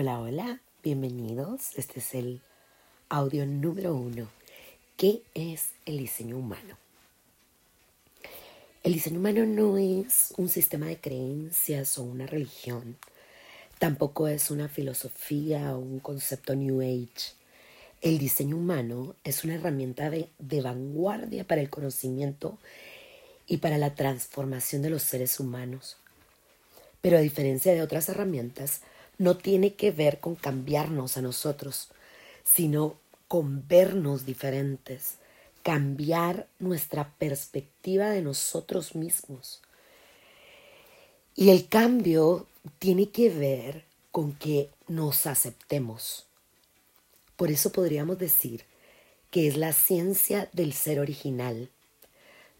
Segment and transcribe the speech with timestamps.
[0.00, 1.76] Hola, hola, bienvenidos.
[1.76, 2.40] Este es el
[3.08, 4.28] audio número uno.
[4.96, 6.78] ¿Qué es el diseño humano?
[8.84, 12.96] El diseño humano no es un sistema de creencias o una religión.
[13.80, 17.32] Tampoco es una filosofía o un concepto New Age.
[18.00, 20.30] El diseño humano es una herramienta de,
[20.62, 22.56] vanguardia para el conocimiento
[23.48, 25.96] y para la transformación de los seres humanos.
[27.00, 28.82] Pero a diferencia de otras herramientas,
[29.18, 31.88] no tiene que ver con cambiarnos a nosotros,
[32.44, 35.16] sino con vernos diferentes,
[35.62, 39.60] cambiar nuestra perspectiva de nosotros mismos.
[41.34, 42.46] Y el cambio
[42.78, 46.26] tiene que ver con que nos aceptemos.
[47.36, 48.64] Por eso podríamos decir
[49.30, 51.70] que es la ciencia del ser original.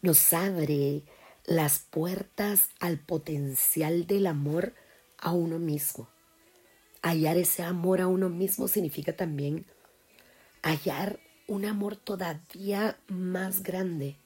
[0.03, 1.03] Nos abre
[1.47, 4.75] las puertas al potencial del amor
[5.17, 6.09] a uno mismo
[7.03, 9.67] hallar ese amor a uno mismo significa también
[10.63, 14.17] hallar un amor todavía más grande,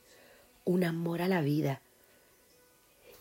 [0.64, 1.82] un amor a la vida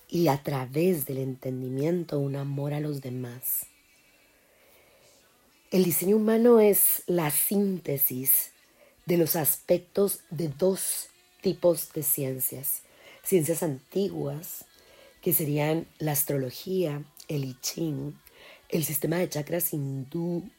[0.10, 3.68] y a través del entendimiento un amor a los demás.
[5.72, 8.52] El diseño humano es la síntesis
[9.06, 11.08] de los aspectos de dos
[11.42, 12.82] tipos de ciencias.
[13.24, 14.66] Ciencias antiguas,
[15.22, 18.20] que serían la astrología, el I Ching,
[18.72, 20.50] el sistema de chakras hindú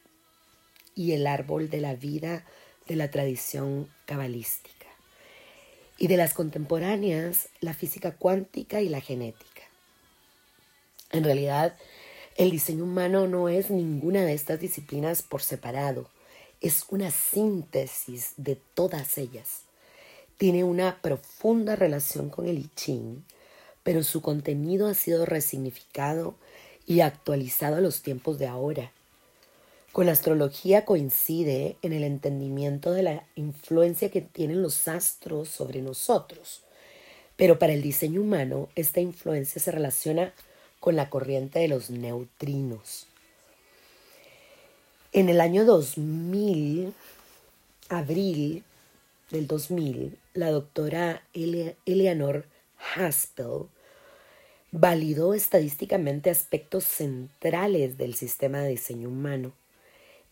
[0.95, 2.45] y el árbol de la vida
[2.87, 4.87] de la tradición cabalística.
[5.97, 9.63] Y de las contemporáneas, la física cuántica y la genética.
[11.11, 11.75] En realidad,
[12.35, 16.09] el diseño humano no es ninguna de estas disciplinas por separado,
[16.61, 19.61] es una síntesis de todas ellas.
[20.37, 23.23] Tiene una profunda relación con el I Ching,
[23.83, 26.35] pero su contenido ha sido resignificado
[26.85, 28.91] y actualizado a los tiempos de ahora.
[29.91, 36.61] Con astrología coincide en el entendimiento de la influencia que tienen los astros sobre nosotros,
[37.35, 40.33] pero para el diseño humano esta influencia se relaciona
[40.79, 43.07] con la corriente de los neutrinos.
[45.11, 46.91] En el año 2000,
[47.89, 48.63] abril
[49.29, 51.21] del 2000, la doctora
[51.85, 52.47] Eleanor
[52.95, 53.67] Haspel
[54.73, 59.53] validó estadísticamente aspectos centrales del sistema de diseño humano.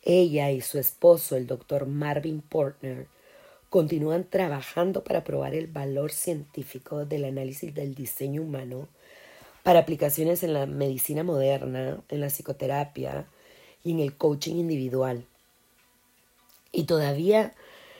[0.01, 3.05] Ella y su esposo, el doctor Marvin Portner,
[3.69, 8.89] continúan trabajando para probar el valor científico del análisis del diseño humano
[9.61, 13.27] para aplicaciones en la medicina moderna, en la psicoterapia
[13.83, 15.23] y en el coaching individual.
[16.71, 17.53] Y todavía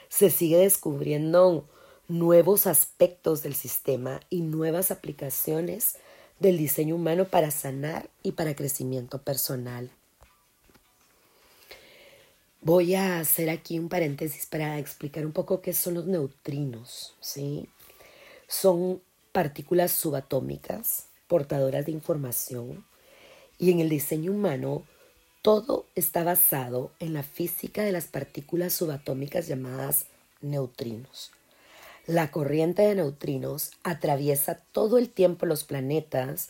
[0.09, 1.69] se sigue descubriendo
[2.07, 5.99] nuevos aspectos del sistema y nuevas aplicaciones
[6.41, 9.91] del diseño humano para sanar y para crecimiento personal.
[12.61, 17.15] Voy a hacer aquí un paréntesis para explicar un poco qué son los neutrinos.
[17.19, 17.69] ¿sí?
[18.47, 19.01] Son
[19.31, 22.83] partículas subatómicas portadoras de información
[23.59, 24.83] y en el diseño humano
[25.43, 30.07] todo está basado en la física de las partículas subatómicas llamadas
[30.41, 31.31] neutrinos.
[32.11, 36.49] La corriente de neutrinos atraviesa todo el tiempo los planetas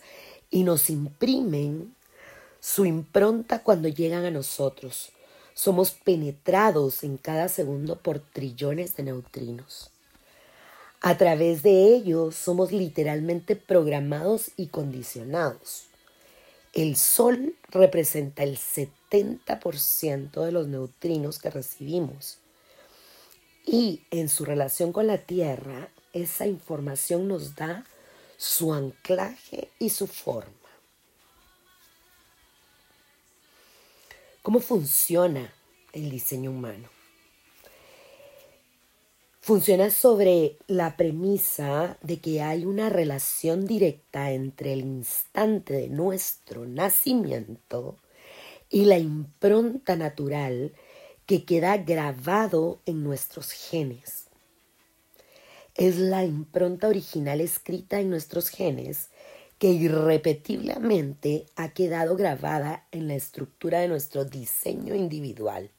[0.49, 1.93] y nos imprimen
[2.59, 5.11] su impronta cuando llegan a nosotros.
[5.53, 9.91] Somos penetrados en cada segundo por trillones de neutrinos.
[10.99, 15.83] A través de ellos somos literalmente programados y condicionados.
[16.73, 22.40] El Sol representa el 70% de los neutrinos que recibimos
[23.65, 27.85] y en su relación con la Tierra, esa información nos da
[28.37, 30.51] su anclaje y su forma.
[34.41, 35.53] ¿Cómo funciona
[35.93, 36.89] el diseño humano?
[39.39, 46.65] Funciona sobre la premisa de que hay una relación directa entre el instante de nuestro
[46.65, 47.97] nacimiento
[48.69, 50.73] y la impronta natural
[51.31, 54.25] que queda grabado en nuestros genes.
[55.75, 59.07] Es la impronta original escrita en nuestros genes
[59.57, 65.71] que irrepetiblemente ha quedado grabada en la estructura de nuestro diseño individual.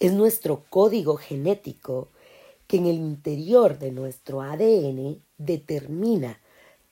[0.00, 2.08] Es nuestro código genético
[2.66, 6.40] que en el interior de nuestro ADN determina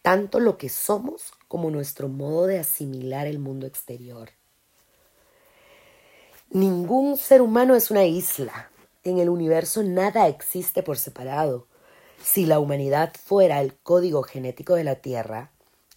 [0.03, 4.36] tanto lo que somos como nuestro modo de asimilar el mundo exterior.
[6.51, 8.71] Ningún ser humano es una isla.
[9.03, 11.67] En el universo nada existe por separado.
[12.23, 15.51] Si la humanidad fuera el código genético de la Tierra,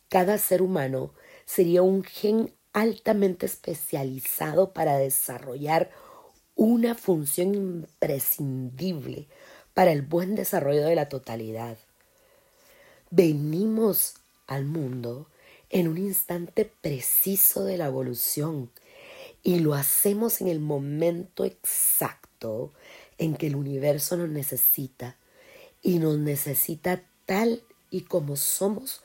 [0.09, 1.13] cada ser humano
[1.45, 5.91] sería un gen altamente especializado para desarrollar
[6.55, 9.27] una función imprescindible
[9.75, 11.77] para el buen desarrollo de la totalidad.
[13.11, 14.15] Venimos
[14.47, 15.27] al mundo
[15.69, 18.71] en un instante preciso de la evolución
[19.43, 22.71] y lo hacemos en el momento exacto
[23.17, 25.15] en que el universo nos necesita
[25.81, 29.01] y nos necesita tal y como somos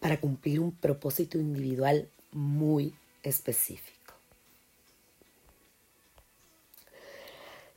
[0.00, 4.14] para cumplir un propósito individual muy específico.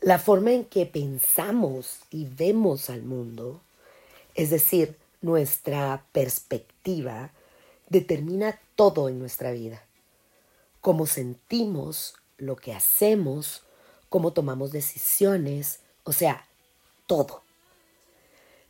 [0.01, 3.61] La forma en que pensamos y vemos al mundo,
[4.33, 7.31] es decir, nuestra perspectiva,
[7.89, 9.83] determina todo en nuestra vida.
[10.81, 13.63] Cómo sentimos, lo que hacemos,
[14.09, 16.47] cómo tomamos decisiones, o sea,
[17.05, 17.43] todo.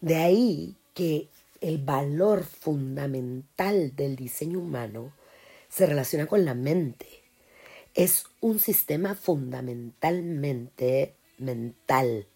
[0.02, 1.30] De ahí que
[1.62, 5.14] el valor fundamental del diseño humano
[5.70, 7.08] se relaciona con la mente.
[7.94, 12.28] Es un sistema fundamentalmente mental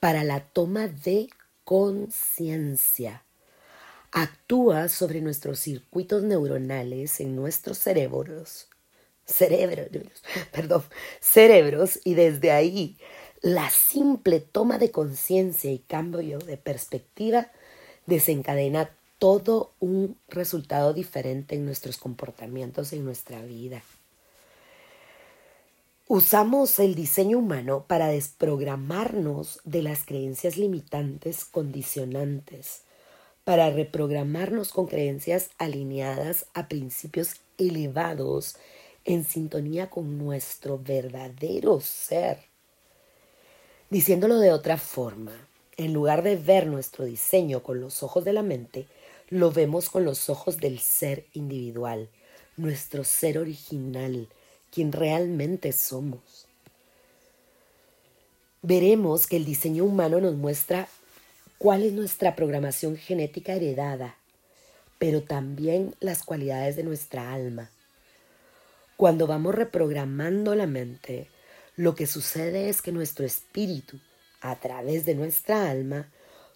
[0.00, 1.28] para la toma de
[1.64, 3.22] conciencia.
[4.12, 8.68] Actúa sobre nuestros circuitos neuronales en nuestros cerebros,
[9.28, 10.22] cerebros,
[10.52, 10.82] perdón,
[11.20, 12.96] cerebros y desde ahí
[13.40, 17.52] la simple toma de conciencia y cambio de perspectiva
[18.06, 23.82] desencadena todo un resultado diferente en nuestros comportamientos en nuestra vida.
[26.06, 32.82] Usamos el diseño humano para desprogramarnos de las creencias limitantes condicionantes,
[33.44, 38.56] para reprogramarnos con creencias alineadas a principios elevados
[39.08, 42.40] en sintonía con nuestro verdadero ser.
[43.88, 45.32] Diciéndolo de otra forma,
[45.78, 48.86] en lugar de ver nuestro diseño con los ojos de la mente,
[49.30, 52.10] lo vemos con los ojos del ser individual,
[52.58, 54.28] nuestro ser original,
[54.70, 56.46] quien realmente somos.
[58.60, 60.86] Veremos que el diseño humano nos muestra
[61.56, 64.18] cuál es nuestra programación genética heredada,
[64.98, 67.70] pero también las cualidades de nuestra alma.
[68.98, 71.30] Cuando vamos reprogramando la mente,
[71.76, 74.00] lo que sucede es que nuestro espíritu,
[74.40, 76.10] a través de nuestra alma,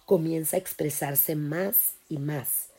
[0.06, 2.70] comienza a expresarse más y más,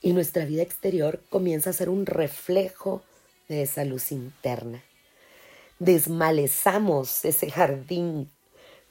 [0.00, 3.02] y nuestra vida exterior comienza a ser un reflejo
[3.48, 4.84] de esa luz interna.
[5.80, 8.30] Desmalezamos ese jardín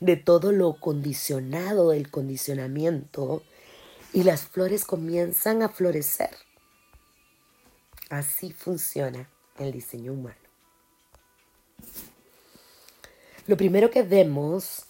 [0.02, 3.44] de todo lo condicionado del condicionamiento
[4.12, 6.32] y las flores comienzan a florecer.
[8.10, 9.30] Así funciona
[9.60, 10.36] el diseño humano.
[13.48, 14.86] Lo primero que vemos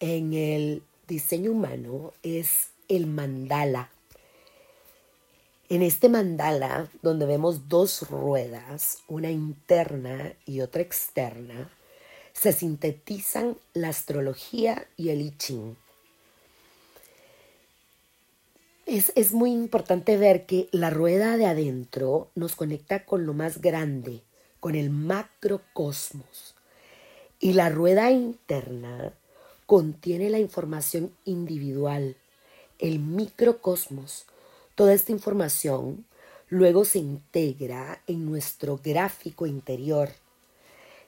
[0.00, 3.90] en el diseño humano es el mandala.
[5.68, 11.70] En este mandala, donde vemos dos ruedas, una interna y otra externa,
[12.32, 15.34] se sintetizan la astrología y el I.
[18.88, 23.60] Es, es, muy importante ver que la rueda de adentro nos conecta con lo más
[23.60, 24.22] grande,
[24.60, 26.54] con el macrocosmos.
[27.38, 29.12] Y la rueda interna
[29.66, 32.16] contiene la información individual,
[32.78, 34.24] el microcosmos.
[34.74, 36.06] Toda esta información
[36.48, 40.08] luego se integra en nuestro gráfico interior.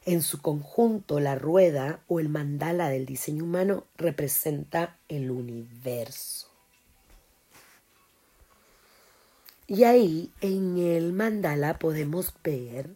[0.05, 6.50] En su conjunto, la rueda o el mandala del diseño humano representa el universo.
[9.71, 12.91] Y ahí en el mandala podemos ver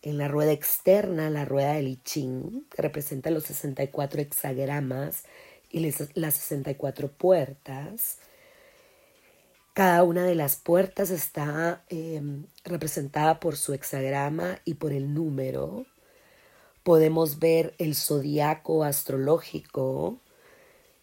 [0.00, 5.24] en la rueda externa, la rueda del I Ching, que representa los 64 hexagramas
[5.70, 5.80] y
[6.14, 8.20] las 64 puertas.
[9.74, 15.84] Cada una de las puertas está em, representada por su hexagrama y por el número.
[16.84, 20.22] Podemos ver el zodiaco astrológico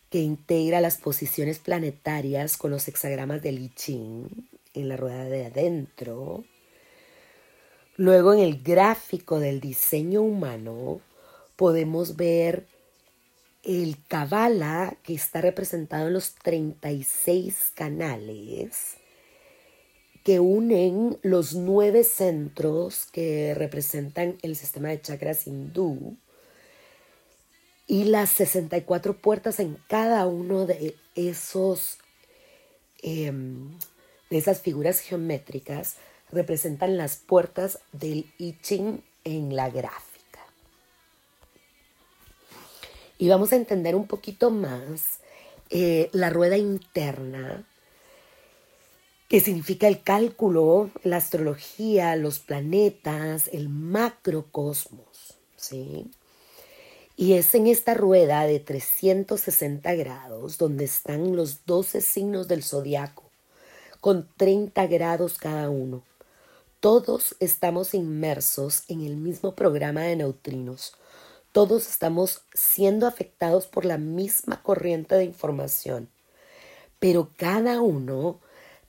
[0.10, 5.46] que integra las posiciones planetarias con los hexagramas del I Ching en la rueda de
[5.46, 6.44] adentro.
[7.96, 11.02] Luego en el gráfico del diseño humano
[11.56, 12.66] podemos ver
[13.64, 18.98] el Kabbalah que está representado en los 36 canales
[20.24, 26.18] que unen los nueve centros que representan el sistema de chakras hindú
[27.88, 31.98] y las 64 puertas en cada uno de esos
[33.02, 33.78] em,
[34.36, 35.96] esas figuras geométricas
[36.32, 40.40] representan las puertas del I Ching en la gráfica.
[43.18, 45.20] Y vamos a entender un poquito más
[45.70, 47.66] eh, la rueda interna
[49.34, 56.12] que significa el cálculo, la astrología, los planetas, el macrocosmos, ¿sí?
[57.16, 63.23] Y es en esta rueda de 360 grados donde están los 12 signos del zodiaco,
[64.04, 66.04] con 30 grados cada uno.
[66.82, 70.98] Todos estamos inmersos en el mismo programa de neutrinos.
[71.54, 76.10] Todos estamos siendo afectados por la misma corriente de información.
[77.00, 78.42] Pero cada uno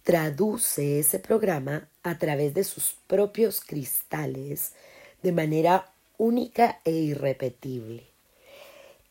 [0.02, 4.72] traduce ese programa a través de sus propios cristales
[5.22, 8.08] de manera única e irrepetible.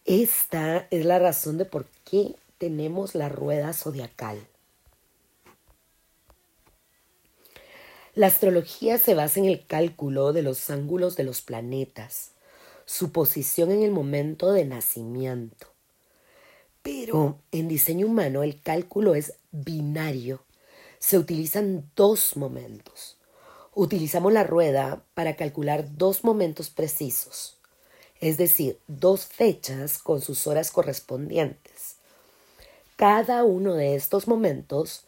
[0.04, 4.46] Esta es la razón de por qué tenemos la rueda zodiacal.
[8.16, 12.32] La astrología se basa en el cálculo de los ángulos de los planetas,
[12.86, 15.68] su posición en el momento de nacimiento.
[16.82, 20.44] Pero en diseño humano el cálculo es binario
[21.04, 23.18] se utilizan dos momentos.
[23.76, 27.58] Utilizamos la rueda para calcular dos momentos precisos,
[28.22, 31.98] es decir, dos fechas con sus horas correspondientes.
[32.96, 35.04] Cada uno de estos momentos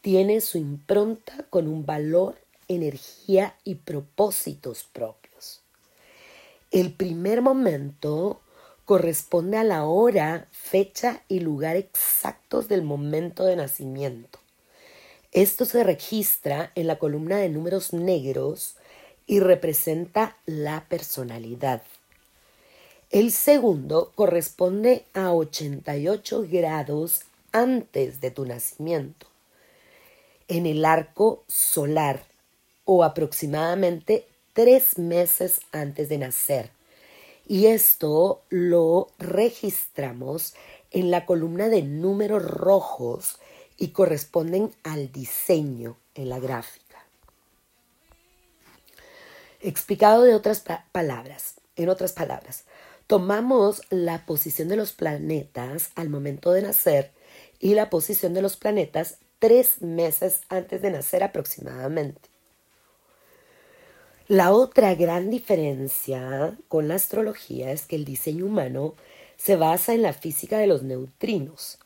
[0.00, 2.36] tiene su impronta con un valor,
[2.72, 5.60] energía y propósitos propios.
[6.70, 8.40] El primer momento
[8.84, 14.38] corresponde a la hora, fecha y lugar exactos del momento de nacimiento.
[15.32, 18.76] Esto se registra en la columna de números negros
[19.26, 21.82] y representa la personalidad.
[23.10, 29.26] El segundo corresponde a 88 grados antes de tu nacimiento,
[30.48, 32.31] en el arco solar
[32.84, 36.70] o aproximadamente tres meses antes de nacer.
[37.46, 40.54] Y esto lo registramos
[40.90, 43.38] en la columna de números rojos
[43.76, 46.82] y corresponden al diseño en la gráfica.
[49.60, 52.64] Explicado de otras palabras, en otras palabras,
[53.06, 57.12] tomamos la posición de los planetas al momento de nacer
[57.58, 62.31] y la posición de los planetas tres meses antes de nacer aproximadamente.
[64.32, 68.94] La otra gran diferencia con la astrología es que el diseño humano
[69.36, 71.78] se basa en la física de los neutrinos,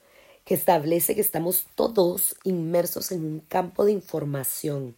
[0.45, 4.95] que establece que estamos todos inmersos en un campo de información,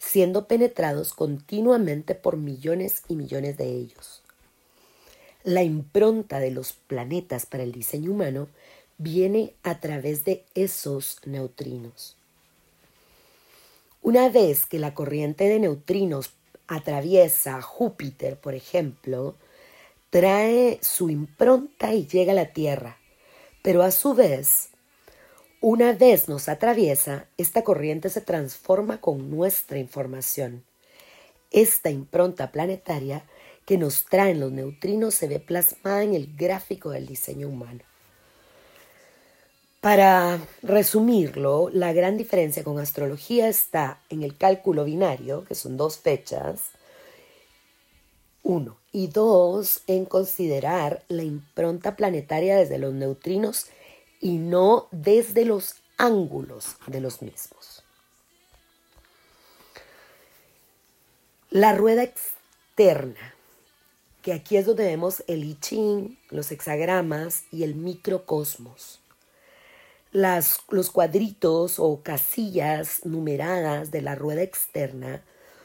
[0.00, 4.22] siendo penetrados continuamente por millones y millones de ellos.
[5.44, 8.48] La impronta de los planetas para el diseño humano
[8.98, 12.16] viene a través de esos neutrinos.
[14.02, 16.32] Una vez que la corriente de neutrinos
[16.70, 19.36] atraviesa Júpiter, por ejemplo,
[20.08, 22.98] trae su impronta y llega a la Tierra,
[23.62, 24.70] pero a su vez
[25.62, 30.64] una vez nos atraviesa, esta corriente se transforma con nuestra información.
[31.50, 33.24] Esta impronta planetaria
[33.66, 37.89] que nos traen los neutrinos se ve plasmada en el gráfico del diseño humano.
[39.80, 45.98] Para resumirlo, la gran diferencia con astrología está en el cálculo binario, que son dos
[45.98, 46.72] fechas,
[48.42, 53.66] uno, y dos, en considerar la impronta planetaria desde los neutrinos
[54.20, 57.82] y no desde los ángulos de los mismos.
[61.48, 63.34] La rueda externa,
[64.20, 69.00] que aquí es donde vemos el I Ching, los hexagramas y el microcosmos.
[70.12, 75.22] Las, los cuadritos o casillas numeradas de la rueda externa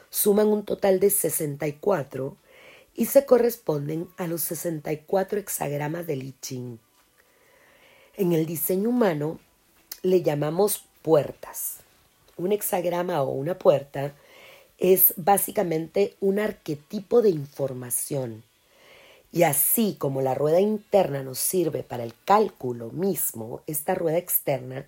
[0.08, 2.36] suman un total de 64
[2.94, 6.78] y se corresponden a los 64 hexagramas del I Ching.
[8.16, 9.40] En el diseño humano
[10.02, 11.78] le llamamos puertas.
[12.36, 14.14] Un hexagrama o una puerta
[14.78, 18.44] es básicamente un arquetipo de información.
[19.32, 24.86] Y así como la rueda interna nos sirve para el cálculo mismo, esta rueda externa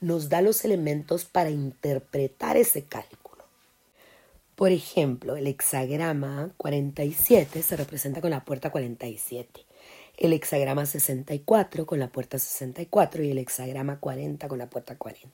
[0.00, 3.44] nos da los elementos para interpretar ese cálculo.
[4.54, 9.66] Por ejemplo, el hexagrama 47 se representa con la puerta 47
[10.16, 15.30] el hexagrama 64 con la puerta 64 y el hexagrama 40 con la puerta 40.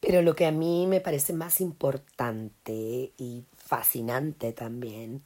[0.00, 5.22] Pero lo que a mí me parece más importante y fascinante también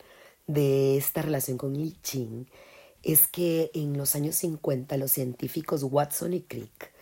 [0.46, 2.46] de esta relación con I Ching
[3.02, 6.92] es que en los años 50 los científicos Watson y Crick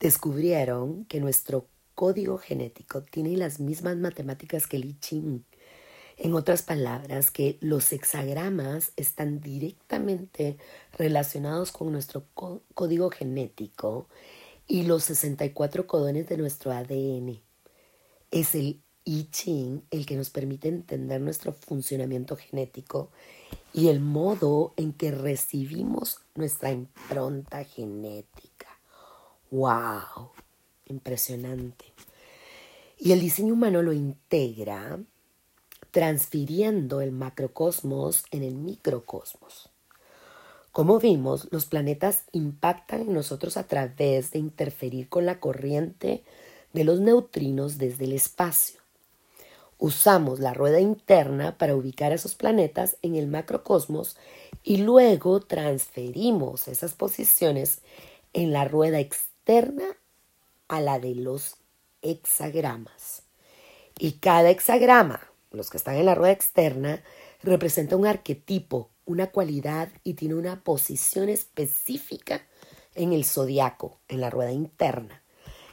[0.00, 5.44] descubrieron que nuestro código genético tiene las mismas matemáticas que el Ching
[6.18, 10.56] en otras palabras, que los hexagramas están directamente
[10.96, 12.26] relacionados con nuestro
[12.74, 14.06] código genético
[14.66, 17.40] y los 64 codones de nuestro ADN.
[18.30, 23.10] es el I Ching el que nos permite entender nuestro funcionamiento genético
[23.72, 28.78] y el modo en que recibimos nuestra impronta genética.
[29.50, 30.30] ¡Wow!
[30.86, 31.86] Impresionante.
[32.98, 35.00] Y el diseño humano lo integra
[35.90, 39.68] transfiriendo el macrocosmos en el microcosmos.
[40.72, 46.24] Como vimos, los planetas impactan en nosotros a través de interferir con la corriente
[46.72, 48.81] de los neutrinos desde el espacio.
[49.84, 54.16] Usamos la rueda interna para ubicar esos planetas en el macrocosmos
[54.62, 57.80] y luego transferimos esas posiciones
[58.32, 59.82] en la rueda externa
[60.68, 61.56] a la de los
[62.00, 63.24] hexagramas.
[63.98, 65.20] Y cada hexagrama,
[65.50, 67.02] los que están en la rueda externa,
[67.42, 72.46] representa un arquetipo, una cualidad y tiene una posición específica
[72.94, 75.24] en el zodiaco, en la rueda interna.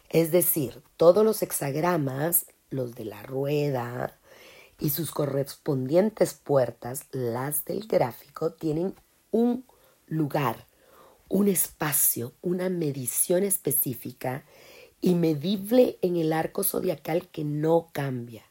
[0.09, 4.17] Es decir, todos los hexagramas, los de la rueda
[4.79, 8.95] y sus correspondientes puertas, las del gráfico, tienen
[9.31, 9.65] un
[10.07, 10.65] lugar,
[11.27, 14.45] un espacio, una medición específica
[15.01, 18.45] y medible en el arco zodiacal que no cambia.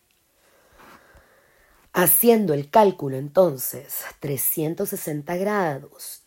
[1.93, 6.23] Haciendo el cálculo entonces, 360 grados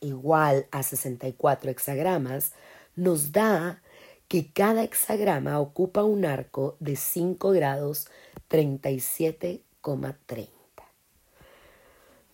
[0.00, 2.52] igual a 64 hexagramas,
[2.94, 3.82] nos da
[4.28, 8.08] que cada hexagrama ocupa un arco de 5 grados
[8.50, 10.48] 37,30.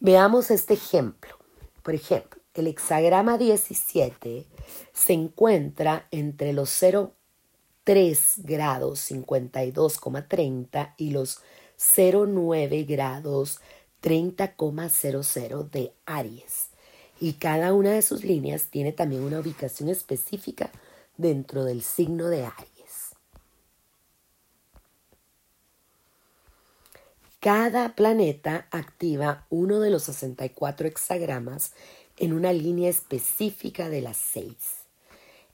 [0.00, 1.38] Veamos este ejemplo.
[1.82, 4.46] Por ejemplo, el hexagrama 17
[4.92, 11.40] se encuentra entre los 0,3 grados 52,30 y los
[11.78, 13.60] 0,9 grados
[14.02, 16.68] 30,00 de Aries.
[17.20, 20.70] Y cada una de sus líneas tiene también una ubicación específica
[21.22, 23.16] dentro del signo de Aries.
[27.40, 31.72] Cada planeta activa uno de los 64 hexagramas
[32.18, 34.82] en una línea específica de las seis.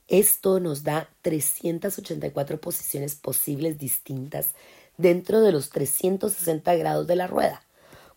[0.07, 4.55] Esto nos da 384 posiciones posibles distintas
[4.97, 7.63] dentro de los 360 grados de la rueda.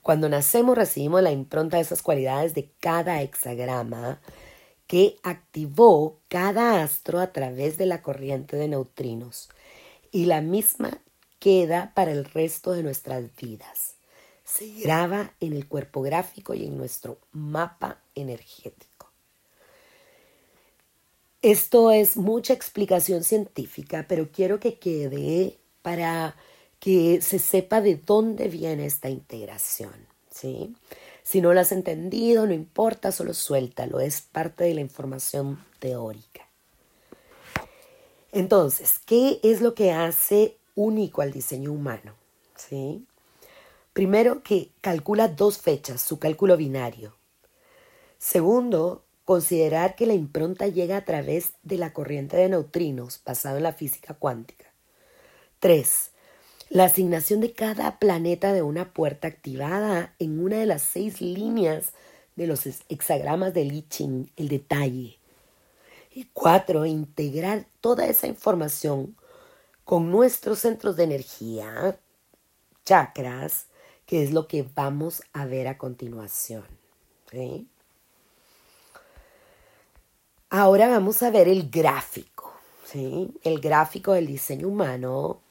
[0.03, 4.21] Cuando nacemos recibimos la impronta de esas cualidades de cada hexagrama
[4.93, 9.49] que activó cada astro a través de la corriente de neutrinos
[10.11, 11.01] y la misma
[11.39, 13.95] queda para el resto de nuestras vidas.
[14.45, 19.11] Se graba en el cuerpo gráfico y en nuestro mapa energético.
[21.41, 26.37] Esto es mucha explicación científica, pero quiero que quede para
[26.81, 30.75] que se sepa de dónde viene esta integración, ¿sí?
[31.23, 36.49] Si no lo has entendido, no importa, solo suéltalo, es parte de la información teórica.
[38.33, 42.15] Entonces, ¿qué es lo que hace único al diseño humano?
[42.57, 43.05] ¿Sí?
[43.93, 47.15] Primero, que calcula dos fechas, su cálculo binario.
[48.19, 53.65] Segundo, considerar que la impronta llega a través de la corriente de neutrinos basado en
[53.65, 54.73] la física cuántica.
[55.59, 56.12] Tres,
[56.73, 61.93] la asignación de cada planeta de una puerta activada en una de las seis líneas
[62.35, 63.85] de los hexagramas de I
[64.37, 65.19] el detalle.
[66.15, 69.15] Y cuatro, integrar toda esa información
[69.85, 71.99] con nuestros centros de energía,
[72.87, 73.67] chakras,
[74.07, 76.65] que es lo que vamos a ver a continuación.
[80.49, 82.51] Ahora vamos a ver el gráfico,
[82.87, 83.31] ¿sí?
[83.43, 85.42] el gráfico del diseño humano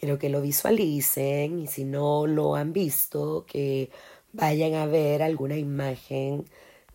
[0.00, 3.90] Quiero que lo visualicen y si no lo han visto, que
[4.32, 6.46] vayan a ver alguna imagen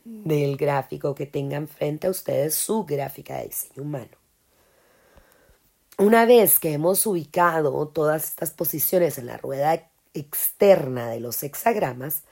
[0.04, 4.18] del gráfico que tengan frente a ustedes su gráfica de diseño humano.
[6.00, 12.24] Una vez que hemos ubicado todas estas posiciones en la rueda externa de los hexagramas,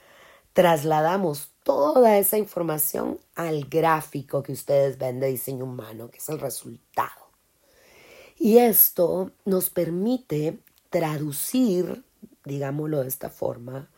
[0.54, 6.40] trasladamos toda esa información al gráfico que ustedes ven de diseño humano, que es el
[6.40, 7.24] resultado.
[8.36, 10.58] Y esto nos permite
[10.94, 12.04] traducir,
[12.44, 13.90] digámoslo de esta forma,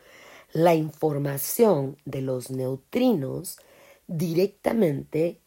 [0.55, 3.59] la información de los neutrinos
[4.07, 5.43] directamente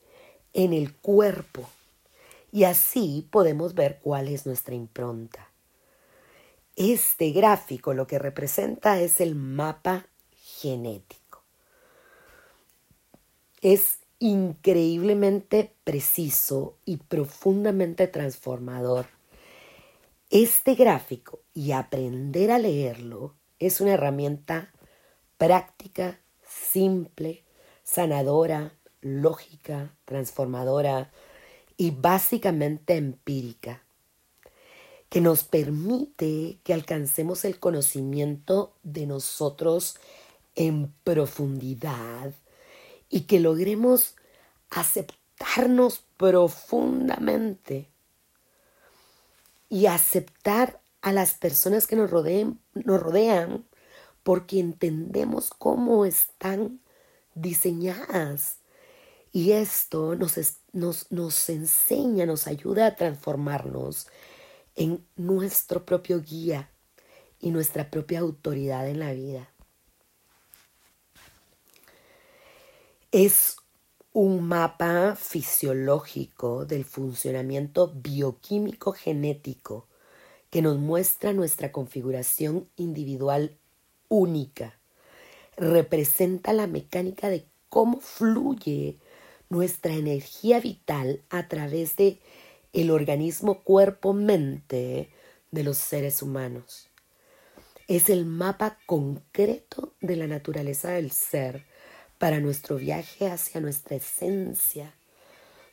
[0.54, 1.68] en el cuerpo.
[2.52, 5.50] Y así podemos ver cuál es nuestra impronta.
[6.76, 10.06] Este gráfico lo que representa es el mapa
[10.62, 11.42] genético.
[13.62, 19.19] Es increíblemente preciso y profundamente transformador.
[20.32, 24.72] Este gráfico y aprender a leerlo es una herramienta
[25.40, 27.44] práctica, simple,
[27.82, 31.10] sanadora, lógica, transformadora
[31.78, 33.82] y básicamente empírica,
[35.10, 39.98] que nos permite que alcancemos el conocimiento de nosotros
[40.56, 42.34] en profundidad
[43.10, 44.16] y que logremos
[44.70, 47.90] aceptarnos profundamente
[49.70, 53.66] y aceptar a las personas que nos, nos rodean
[54.24, 56.82] porque entendemos cómo están
[57.36, 58.58] diseñadas.
[59.32, 60.36] Y esto nos,
[60.74, 64.08] nos, nos enseña, nos ayuda a transformarnos
[64.76, 66.72] en nuestro propio guía
[67.40, 69.50] y nuestra propia autoridad en la vida.
[73.12, 73.59] Es
[74.12, 79.88] un mapa fisiológico del funcionamiento bioquímico genético
[80.50, 83.58] que nos muestra nuestra configuración individual
[84.08, 84.80] única.
[85.58, 88.98] Representa la mecánica de cómo fluye
[89.50, 92.20] nuestra energía vital a través de
[92.74, 95.12] el organismo cuerpo-mente
[95.52, 96.90] de los seres humanos.
[97.88, 101.66] Es el mapa concreto de la naturaleza del ser
[102.20, 104.94] para nuestro viaje hacia nuestra esencia.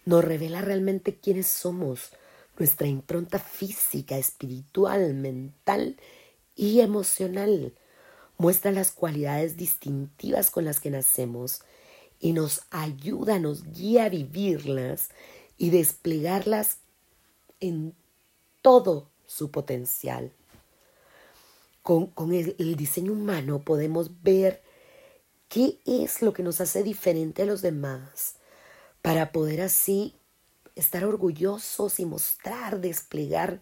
[0.06, 2.12] Nos revela realmente quiénes somos,
[2.59, 5.96] nuestra impronta física, espiritual, mental
[6.54, 7.74] y emocional.
[8.38, 11.62] Muestra las cualidades distintivas con las que nacemos
[12.20, 15.11] y nos ayuda, nos guía a vivirlas
[15.59, 16.78] y desplegarlas
[17.59, 17.94] en
[18.62, 20.32] todo su potencial.
[21.82, 24.62] Con, el, el diseño humano podemos ver
[25.48, 28.37] qué es lo que nos hace diferente a los demás
[29.02, 30.14] para poder así
[30.74, 33.61] estar orgullosos y mostrar, desplegar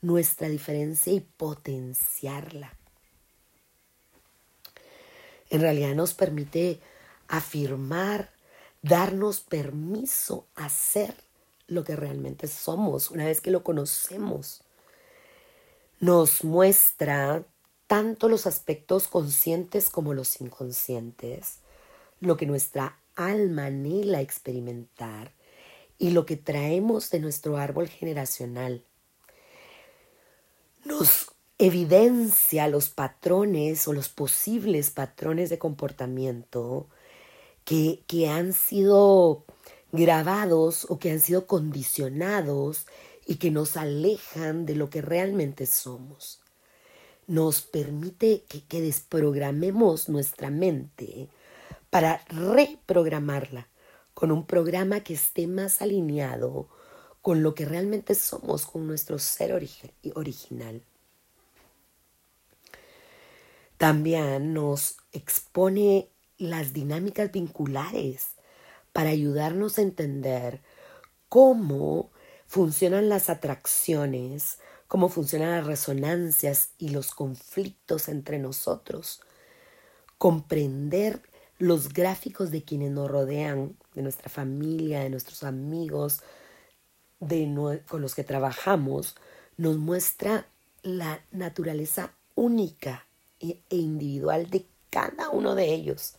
[0.00, 2.76] nuestra diferencia y potenciarla.
[5.50, 6.80] En realidad nos permite
[7.28, 8.30] afirmar,
[8.82, 11.14] darnos permiso a ser
[11.66, 14.62] lo que realmente somos una vez que lo conocemos.
[16.00, 17.44] Nos muestra
[17.86, 21.60] tanto los aspectos conscientes como los inconscientes,
[22.20, 25.32] lo que nuestra alma anhela experimentar
[25.98, 28.84] y lo que traemos de nuestro árbol generacional.
[30.84, 36.88] Nos evidencia los patrones o los posibles patrones de comportamiento
[37.64, 39.44] que, que han sido
[39.92, 42.86] grabados o que han sido condicionados
[43.26, 46.43] y que nos alejan de lo que realmente somos.
[47.26, 51.28] Nos permite que, desprogramemos nuestra mente
[51.90, 53.68] para reprogramarla
[54.12, 56.68] con un programa que esté más alineado
[57.22, 59.52] con lo que realmente somos, con nuestro ser
[60.14, 60.82] original.
[63.78, 66.08] También nos expone
[66.38, 68.34] las dinámicas vinculares
[68.92, 70.60] para ayudarnos a entender
[71.28, 72.10] cómo
[72.46, 74.58] funcionan las atracciones,
[74.94, 79.22] cómo funcionan las resonancias y los conflictos entre nosotros,
[80.18, 81.20] comprender
[81.58, 86.20] los gráficos de quienes nos rodean, de nuestra familia, de nuestros amigos,
[87.18, 89.16] de con los que trabajamos,
[89.56, 90.46] nos muestra
[90.84, 93.04] la naturaleza única
[93.40, 96.14] e, e individual de cada uno de ellos.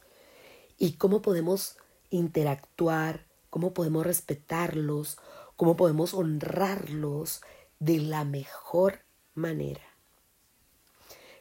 [0.77, 1.77] Y cómo podemos
[2.09, 5.17] interactuar, cómo podemos respetarlos,
[5.55, 7.41] cómo podemos honrarlos
[7.79, 8.99] de la mejor
[9.33, 9.81] manera.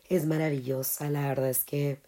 [0.09, 1.99] Es maravillosa, la verdad es que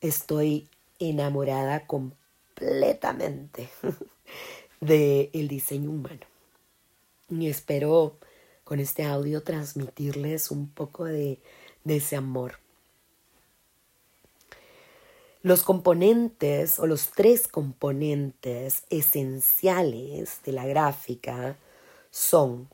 [0.00, 3.70] estoy enamorada completamente
[4.80, 6.26] del el diseño humano.
[7.30, 8.16] Y espero
[8.64, 11.38] con este audio transmitirles un poco de,
[11.84, 12.58] de ese amor.
[15.42, 21.56] Los componentes o los tres componentes esenciales de la gráfica
[22.10, 22.68] son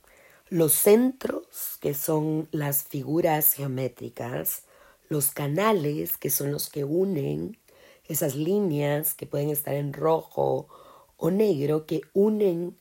[0.49, 4.65] los centros, que son las figuras geométricas,
[5.09, 7.59] los canales, que son los que unen
[8.07, 10.69] esas líneas que pueden estar en rojo
[11.17, 12.79] o negro, que unen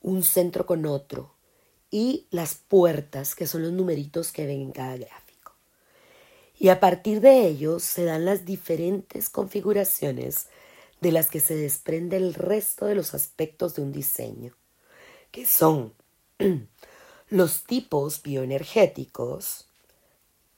[0.00, 1.34] un centro con otro,
[1.90, 5.52] y las puertas, que son los numeritos que ven en cada gráfica.
[6.56, 10.46] Y a partir de ellos se dan las diferentes configuraciones
[11.00, 14.54] de las que se desprende el resto de los aspectos de un diseño,
[15.30, 15.94] que son
[17.28, 19.68] los tipos bioenergéticos,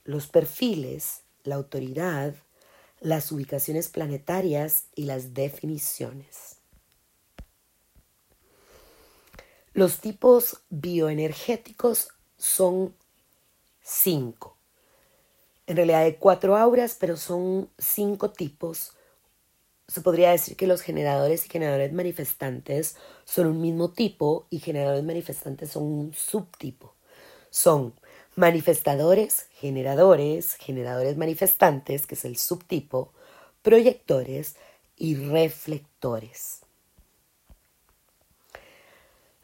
[0.04, 2.34] los perfiles, la autoridad,
[3.00, 6.56] las ubicaciones planetarias y las definiciones.
[9.74, 12.94] Los tipos bioenergéticos son
[13.82, 14.52] cinco
[15.66, 18.92] en realidad hay cuatro auras, pero son cinco tipos.
[19.92, 25.04] Se podría decir que los generadores y generadores manifestantes son un mismo tipo y generadores
[25.04, 26.94] manifestantes son un subtipo.
[27.50, 27.92] son
[28.34, 33.12] manifestadores, generadores, generadores manifestantes, que es el subtipo,
[33.60, 34.56] proyectores
[34.96, 36.60] y reflectores.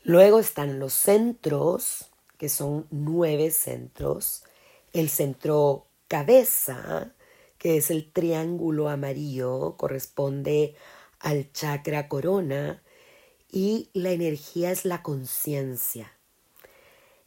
[0.03, 2.07] Luego están los centros,
[2.39, 4.45] que son nueve centros.
[4.95, 7.13] El centro cabeza,
[7.59, 10.75] que es el triángulo amarillo, corresponde
[11.19, 12.83] al chakra corona
[13.51, 16.13] y la energía es la conciencia.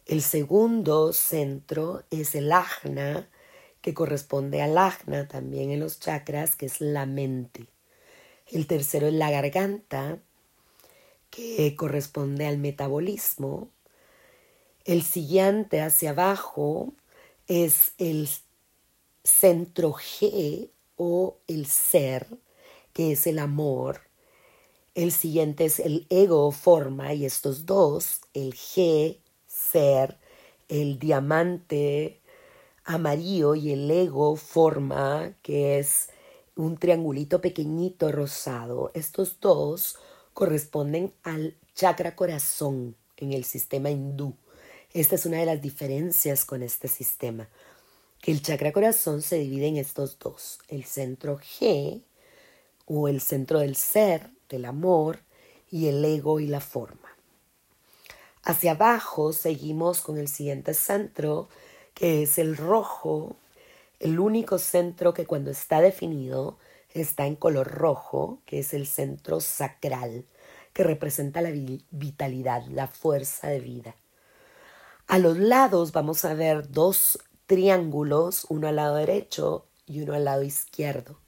[0.06, 3.30] El segundo centro es el ajna,
[3.82, 7.68] que corresponde al ajna también en los chakras, que es la mente.
[8.48, 10.20] El tercero es la garganta,
[11.30, 13.70] que corresponde al metabolismo.
[14.86, 16.94] El siguiente hacia abajo
[17.48, 18.28] es el
[19.24, 22.28] centro G o el ser,
[22.94, 24.02] que es el amor.
[24.94, 30.18] El siguiente es el ego forma y estos dos, el G, ser,
[30.68, 32.22] el diamante
[32.84, 36.10] amarillo y el ego forma, que es
[36.56, 38.92] un triangulito pequeñito rosado.
[38.94, 39.98] Estos dos
[40.34, 44.36] corresponden al chakra corazón en el sistema hindú.
[44.94, 47.48] Esta es una de las diferencias con este sistema,
[48.22, 52.04] que el chakra corazón se divide en estos dos, el centro G
[52.86, 55.20] o el centro del ser, del amor,
[55.72, 57.10] y el ego y la forma.
[58.44, 61.48] Hacia abajo seguimos con el siguiente centro,
[61.94, 63.38] que es el rojo,
[64.00, 66.58] el único centro que cuando está definido
[66.94, 70.26] está en color rojo, que es el centro sacral,
[70.74, 71.52] que representa la
[71.92, 73.96] vitalidad, la fuerza de vida.
[75.08, 77.20] A los lados vamos a ver dos
[77.52, 81.20] triángulos, uno al lado derecho y uno al lado izquierdo.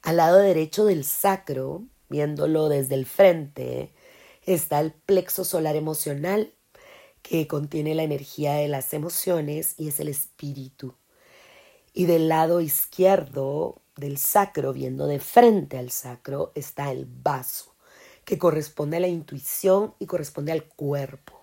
[0.00, 3.92] Al lado derecho del sacro, viéndolo desde el frente,
[4.42, 6.54] está el plexo solar emocional,
[7.20, 10.94] que contiene la energía de las emociones y es el espíritu.
[11.92, 17.76] Y del lado izquierdo del sacro, viendo de frente al sacro, está el vaso,
[18.24, 21.39] que corresponde a la intuición y corresponde al cuerpo.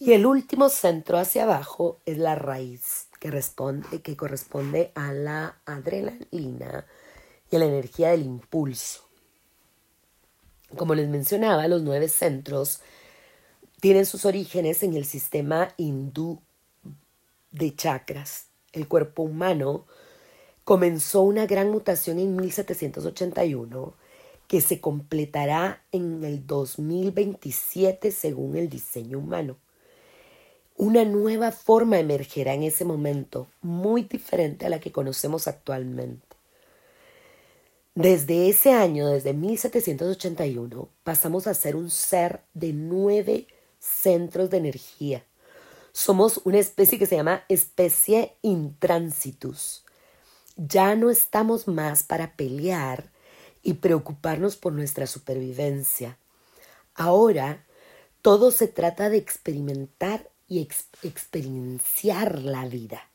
[0.00, 5.58] Y el último centro hacia abajo es la raíz, que, responde, que corresponde a la
[5.66, 6.86] adrenalina
[7.50, 9.08] y a la energía del impulso.
[10.76, 12.80] Como les mencionaba, los nueve centros
[13.80, 16.40] tienen sus orígenes en el sistema hindú
[17.50, 18.46] de chakras.
[18.72, 19.86] El cuerpo humano
[20.62, 23.94] comenzó una gran mutación en 1781
[24.46, 29.56] que se completará en el 2027 según el diseño humano.
[30.80, 36.24] Una nueva forma emergerá en ese momento, muy diferente a la que conocemos actualmente.
[37.96, 43.48] Desde ese año, desde 1781, pasamos a ser un ser de nueve
[43.80, 45.24] centros de energía.
[45.90, 49.84] Somos una especie que se llama especie intransitus.
[50.56, 53.10] Ya no estamos más para pelear
[53.64, 56.18] y preocuparnos por nuestra supervivencia.
[56.94, 57.64] Ahora
[58.22, 60.66] todo se trata de experimentar y
[61.02, 63.10] experienciar la vida,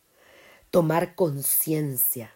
[0.69, 2.31] tomar conciencia.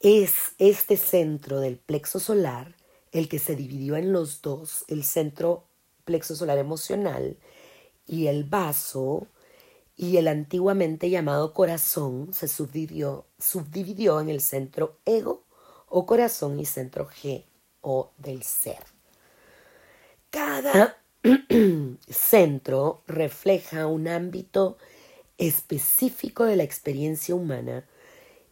[0.00, 2.74] Es este centro del plexo solar
[3.12, 5.64] el que se dividió en los dos, el centro
[6.04, 7.36] plexo solar emocional
[8.06, 9.26] y el vaso
[9.94, 15.44] y el antiguamente llamado corazón se subdividió, subdividió en el centro ego
[15.88, 17.44] o corazón y centro G
[17.82, 18.82] o del ser.
[20.30, 21.01] Cada
[22.08, 24.76] centro refleja un ámbito
[25.38, 27.86] específico de la experiencia humana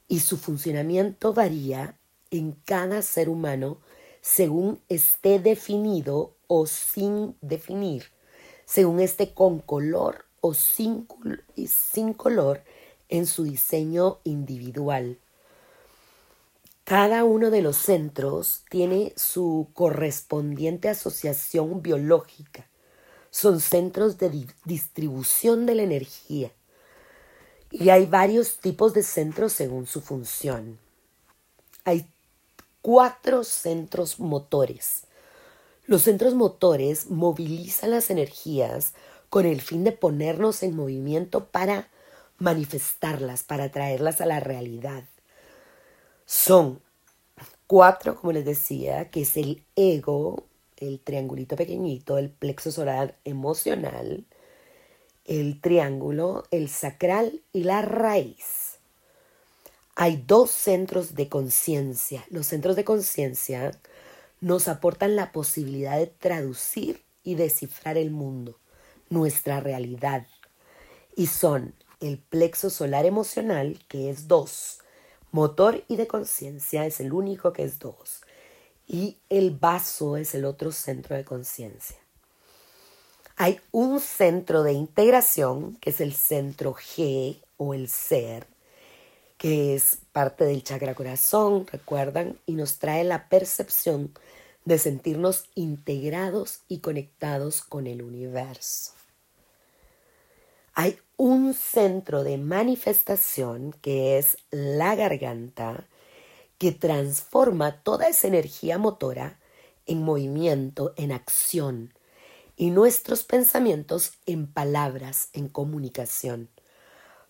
[0.06, 1.98] y su funcionamiento varía
[2.30, 3.78] en cada ser humano
[4.20, 8.04] según esté definido o sin definir,
[8.66, 11.08] según esté con color o sin,
[11.66, 12.62] sin color
[13.08, 15.18] en su diseño individual.
[16.90, 22.66] Cada uno de los centros tiene su correspondiente asociación biológica.
[23.30, 26.50] Son centros de distribución de la energía.
[27.70, 30.80] Y hay varios tipos de centros según su función.
[31.84, 32.08] Hay
[32.82, 35.04] cuatro centros motores.
[35.86, 38.94] Los centros motores movilizan las energías
[39.28, 41.86] con el fin de ponernos en movimiento para
[42.38, 45.04] manifestarlas, para traerlas a la realidad.
[46.32, 46.80] Son
[47.66, 50.44] cuatro, como les decía, que es el ego,
[50.76, 54.24] el triangulito pequeñito, el plexo solar emocional,
[55.24, 58.78] el triángulo, el sacral y la raíz.
[59.96, 62.24] Hay dos centros de conciencia.
[62.30, 63.72] Los centros de conciencia
[64.40, 68.56] nos aportan la posibilidad de traducir y descifrar el mundo,
[69.08, 70.28] nuestra realidad.
[71.16, 74.80] y son el plexo solar emocional, que es 2,
[75.32, 77.94] motor y de conciencia es el único que es 2,
[78.86, 81.96] y el vaso es el otro centro de conciencia.
[83.36, 88.46] Hay un centro de integración, que es el centro G o el ser,
[89.38, 94.12] que es parte del chakra corazón, recuerdan, y nos trae la percepción
[94.66, 98.92] de sentirnos integrados y conectados con el universo.
[100.74, 105.86] Hay un centro de manifestación que es la garganta,
[106.56, 109.38] que transforma toda esa energía motora
[109.84, 111.92] en movimiento, en acción,
[112.56, 116.48] y nuestros pensamientos en palabras, en comunicación,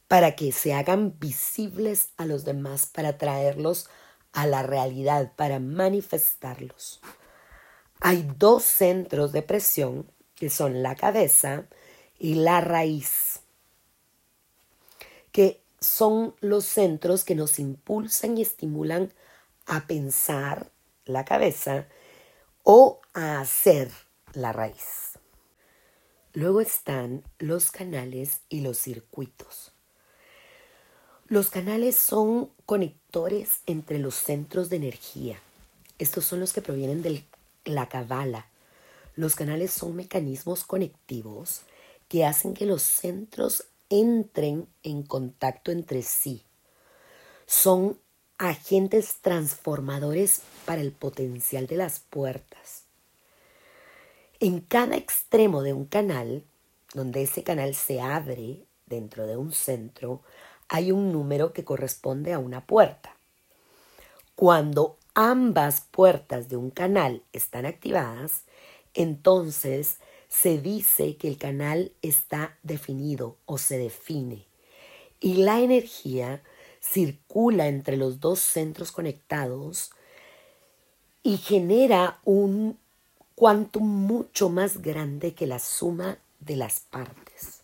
[0.06, 3.88] para que se hagan visibles a los demás, para traerlos
[4.32, 7.00] a la realidad, para manifestarlos.
[7.98, 11.66] Hay dos centros de presión, que son la cabeza
[12.20, 13.29] y la raíz
[15.32, 19.12] que son los centros que nos impulsan y estimulan
[19.66, 20.70] a pensar
[21.04, 21.86] la cabeza
[22.62, 23.90] o a hacer
[24.32, 25.18] la raíz.
[26.32, 29.72] Luego están los canales y los circuitos.
[31.26, 35.40] Los canales son conectores entre los centros de energía.
[35.98, 37.24] Estos son los que provienen de
[37.64, 38.46] la cabala.
[39.16, 41.62] Los canales son mecanismos conectivos
[42.08, 46.46] que hacen que los centros entren en contacto entre sí.
[47.46, 47.98] Son
[48.38, 52.84] agentes transformadores para el potencial de las puertas.
[54.38, 56.44] En cada extremo de un canal,
[56.94, 60.22] donde ese canal se abre dentro de un centro,
[60.68, 63.14] hay un número que corresponde a una puerta.
[64.34, 68.44] Cuando ambas puertas de un canal están activadas,
[68.94, 69.98] entonces
[70.30, 74.46] se dice que el canal está definido o se define
[75.18, 76.42] y la energía
[76.80, 79.90] circula entre los dos centros conectados
[81.22, 82.78] y genera un
[83.34, 87.60] cuantum mucho más grande que la suma de las partes.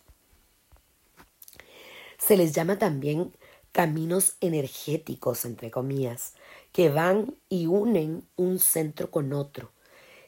[2.19, 3.33] Se les llama también
[3.71, 6.33] caminos energéticos, entre comillas,
[6.73, 9.71] que van y unen un centro con otro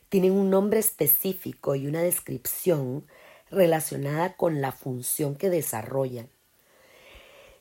[0.10, 3.06] tienen un nombre específico y una descripción
[3.50, 6.30] relacionada con la función que desarrollan.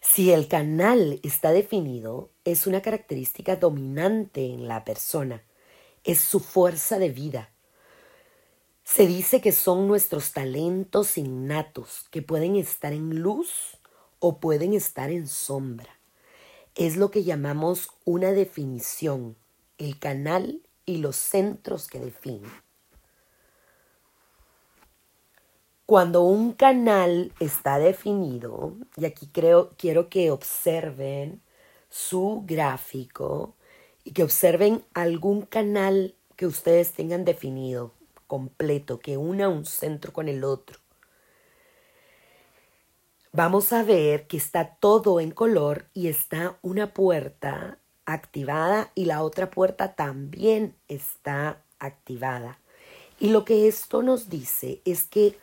[0.00, 5.42] Si el canal está definido, es una característica dominante en la persona,
[6.04, 7.50] es su fuerza de vida.
[8.84, 13.78] Se dice que son nuestros talentos innatos, que pueden estar en luz
[14.18, 15.98] o pueden estar en sombra.
[16.74, 19.36] Es lo que llamamos una definición.
[19.76, 22.50] El canal y los centros que definen.
[25.84, 31.42] Cuando un canal está definido, y aquí creo, quiero que observen
[31.90, 33.54] su gráfico
[34.02, 37.92] y que observen algún canal que ustedes tengan definido
[38.26, 40.78] completo, que una un centro con el otro.
[43.32, 49.22] Vamos a ver que está todo en color y está una puerta activada y la
[49.22, 52.58] otra puerta también está activada.
[53.20, 55.38] Y lo que esto nos dice es que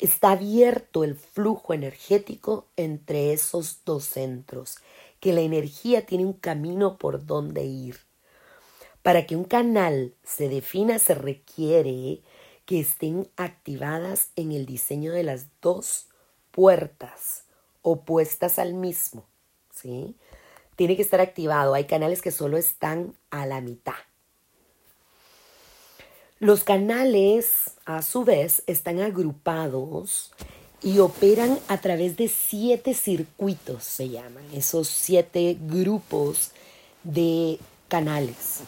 [0.00, 4.78] está abierto el flujo energético entre esos dos centros,
[5.20, 7.98] que la energía tiene un camino por donde ir.
[9.02, 12.22] Para que un canal se defina se requiere
[12.66, 16.08] que estén activadas en el diseño de las dos
[16.50, 17.44] puertas
[17.82, 19.26] opuestas al mismo,
[19.72, 20.16] ¿sí?
[20.80, 21.74] Tiene que estar activado.
[21.74, 24.00] Hay canales que solo están a la mitad.
[26.38, 30.32] Los canales, a su vez, están agrupados
[30.82, 36.52] y operan a través de siete circuitos, se llaman, esos siete grupos
[37.04, 38.60] de canales.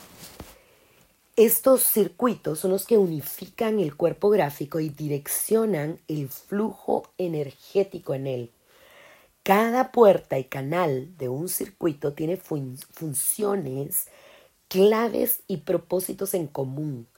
[1.36, 8.26] Estos circuitos son los que unifican el cuerpo gráfico y direccionan el flujo energético en
[8.26, 8.50] él.
[9.42, 14.06] Cada puerta y canal de un circuito tiene funciones,
[14.68, 17.08] claves y propósitos en común.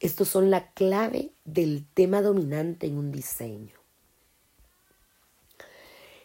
[0.00, 3.74] Estos son la clave del tema dominante en un diseño.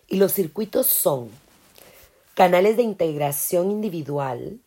[0.08, 1.30] Y los circuitos son
[2.34, 4.62] canales de integración individual,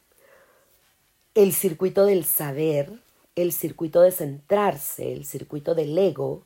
[1.35, 2.93] el circuito del saber,
[3.37, 6.45] el circuito de centrarse, el circuito del ego,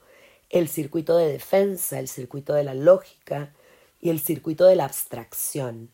[0.50, 3.52] el circuito de defensa, el circuito de la lógica,
[4.02, 5.88] y el circuito de la abstracción.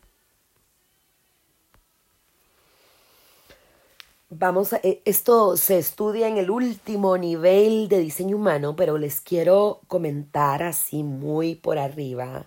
[4.29, 9.21] vamos a, eh, esto se estudia en el último nivel de diseño humano, pero les
[9.21, 12.45] quiero comentar así muy por arriba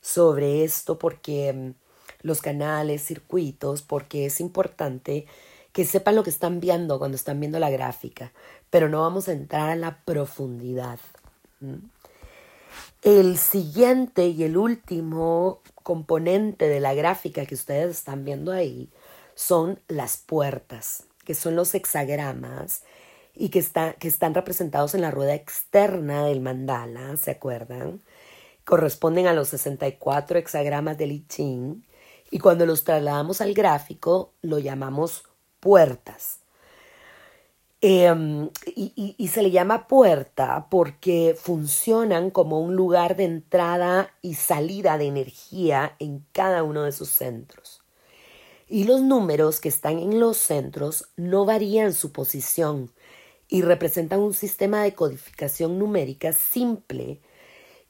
[0.00, 1.74] sobre esto porque mm,
[2.22, 5.26] los canales, circuitos, porque es importante
[5.72, 8.32] que sepan lo que están viendo cuando están viendo la gráfica,
[8.70, 10.98] pero no vamos a entrar a la profundidad.
[13.02, 18.90] El siguiente y el último componente de la gráfica que ustedes están viendo ahí
[19.34, 22.84] son las puertas, que son los hexagramas
[23.34, 23.66] y que,
[23.98, 28.02] que están representados en la rueda externa del mandala, ¿se acuerdan?
[28.64, 31.82] Corresponden a los 64 hexagramas del I
[32.30, 35.24] y cuando los trasladamos al gráfico lo llamamos
[35.58, 36.41] puertas.
[37.84, 44.34] Em, y, y, se le llama puerta porque funcionan como un lugar de entrada y
[44.34, 47.82] salida de energía en cada uno de sus centros.
[48.68, 52.92] Y los números que están en los centros no varían su posición
[53.48, 57.20] y representan un sistema de codificación numérica simple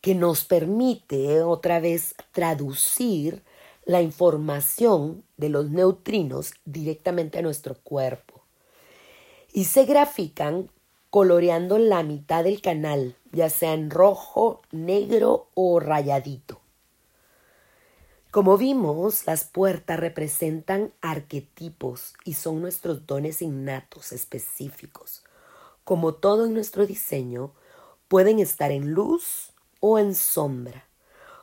[0.00, 3.42] que nos permite otra vez traducir
[3.84, 8.31] la información de los neutrinos directamente a nuestro cuerpo.
[9.52, 10.70] Y se grafican
[11.10, 16.62] coloreando la mitad del canal, ya sea en rojo, negro o rayadito.
[18.30, 25.22] Como vimos, las puertas representan arquetipos y son nuestros dones innatos específicos.
[25.84, 27.52] Como todo en nuestro diseño,
[28.08, 30.86] pueden estar en luz o en sombra.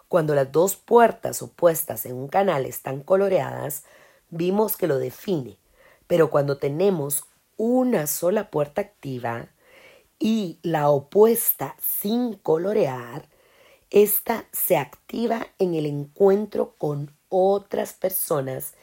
[0.08, 3.84] Cuando las dos puertas opuestas en un canal están coloreadas,
[4.32, 5.60] vimos que lo define,
[6.08, 7.24] pero cuando tenemos
[7.60, 9.50] una sola puerta activa
[10.18, 13.28] y la opuesta sin colorear,
[13.90, 18.76] esta se activa en el encuentro con otras personas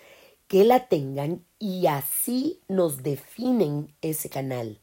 [0.46, 4.78] que la tengan y así nos definen ese canal.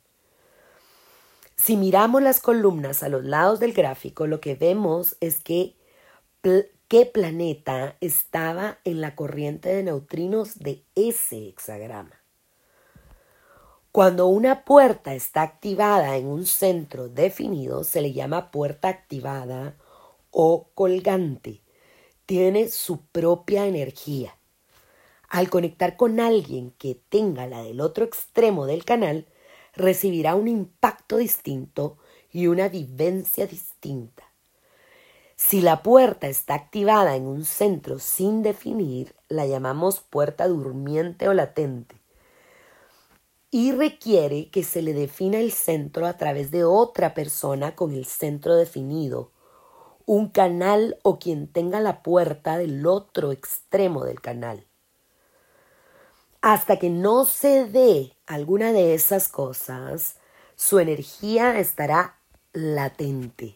[1.56, 5.76] Si miramos las columnas a los lados del gráfico, lo que vemos es que
[6.88, 12.23] qué planeta estaba en la corriente de neutrinos de ese hexagrama.
[13.94, 19.76] Cuando una puerta está activada en un centro definido, se le llama puerta activada
[20.32, 21.62] o colgante.
[22.26, 24.36] Tiene su propia energía.
[25.30, 29.28] Al conectar con alguien que tenga la del otro extremo del canal,
[29.76, 32.00] recibirá un impacto distinto
[32.32, 34.24] y una vivencia distinta.
[35.36, 41.34] Si la puerta está activada en un centro sin definir, la llamamos puerta durmiente o
[41.36, 42.03] latente
[43.54, 48.06] y requiere que se le defina el centro a través de otra persona con el
[48.06, 49.30] centro definido,
[50.08, 54.66] un canal o quien tenga la puerta del otro extremo del canal.
[56.42, 60.16] Hasta que no se dé alguna de esas cosas,
[60.56, 62.18] su energía estará
[62.54, 63.56] latente.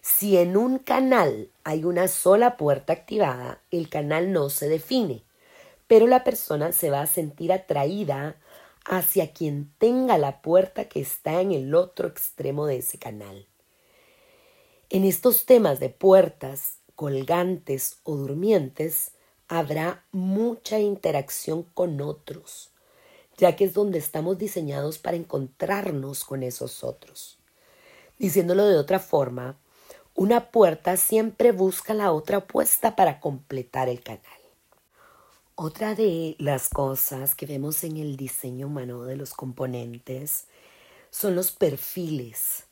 [0.00, 5.22] Si en un canal hay una sola puerta activada, el canal no se define,
[5.92, 8.40] pero la persona se va a sentir atraída
[8.86, 13.46] hacia quien tenga la puerta que está en el otro extremo de ese canal.
[14.88, 19.10] En estos temas de puertas, colgantes o durmientes,
[19.48, 22.70] habrá mucha interacción con otros,
[23.36, 27.36] ya que es donde estamos diseñados para encontrarnos con esos otros.
[28.18, 29.58] Diciéndolo de otra forma,
[30.14, 34.41] una puerta siempre busca la otra puesta para completar el canal.
[35.64, 40.48] Otra de las cosas que vemos en el diseño humano de los componentes
[41.12, 42.64] son los perfiles,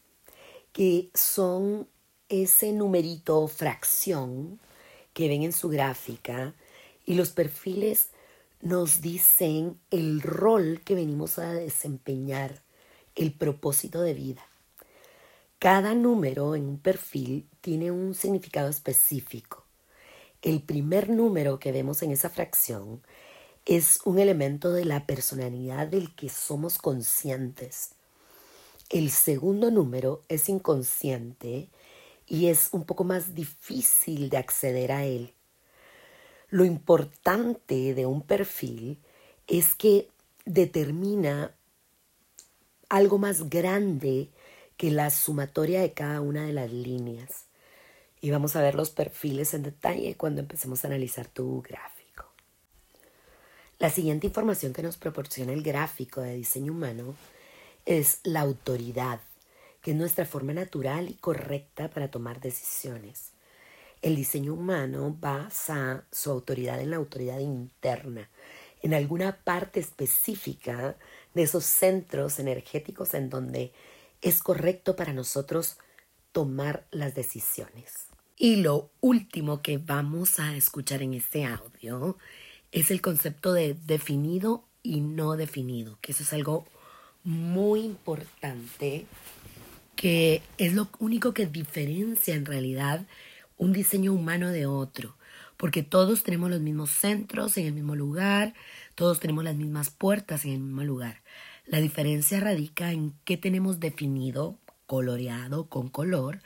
[0.73, 1.87] que son
[2.29, 4.59] ese numerito fracción
[5.13, 6.53] que ven en su gráfica
[7.07, 8.09] y los perfiles
[8.61, 12.61] nos dicen el rol que venimos a desempeñar,
[13.15, 14.45] el propósito de vida.
[15.61, 19.60] Cada número en un perfil tiene un significado específico.
[20.43, 23.03] El primer número que vemos en esa fracción
[23.67, 27.91] es un elemento de la personalidad del que somos conscientes.
[28.89, 31.69] El segundo número es inconsciente
[32.27, 35.35] y es un poco más difícil de acceder a él.
[36.49, 38.99] Lo importante de un perfil
[39.47, 40.09] es que
[40.47, 41.55] determina
[42.89, 44.31] algo más grande
[44.79, 47.50] que la sumatoria de cada una de las líneas.
[48.21, 52.27] Y vamos a ver los perfiles en detalle cuando empecemos a analizar tu gráfico.
[53.79, 57.15] La siguiente información que nos proporciona el gráfico de diseño humano
[57.87, 59.21] es la autoridad,
[59.81, 63.33] que es nuestra forma natural y correcta para tomar decisiones.
[64.03, 68.29] El diseño humano basa su autoridad en la autoridad interna,
[68.83, 70.97] en alguna parte específica
[71.33, 73.73] de esos centros energéticos en donde
[74.21, 75.79] es correcto para nosotros
[76.33, 78.10] tomar las decisiones.
[78.43, 82.17] Y lo último que vamos a escuchar en este audio
[82.73, 86.65] es el concepto de definido y no definido, que eso es algo
[87.23, 89.05] muy importante,
[89.95, 93.07] que es lo único que diferencia en realidad
[93.59, 95.19] un diseño humano de otro,
[95.59, 98.55] porque todos tenemos los mismos centros en el mismo lugar,
[98.95, 101.21] todos tenemos las mismas puertas en el mismo lugar.
[101.67, 106.41] La diferencia radica en qué tenemos definido, coloreado con color,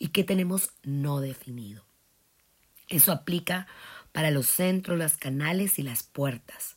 [0.00, 1.84] y qué tenemos no definido.
[2.88, 3.68] Eso aplica
[4.10, 6.76] para los centros, los canales y las puertas.